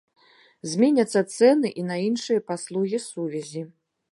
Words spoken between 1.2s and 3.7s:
цэны і на іншыя паслугі сувязі.